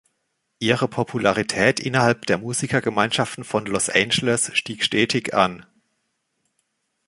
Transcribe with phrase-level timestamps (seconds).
[0.57, 5.63] Ihre Popularität innerhalb der Musikergemeinschaften von Los Angeles stieg stetig an.